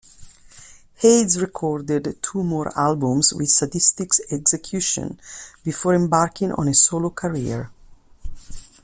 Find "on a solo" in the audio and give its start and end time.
6.53-7.11